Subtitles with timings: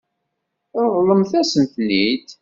[0.85, 2.27] Ṛeḍlemt-as-ten-id.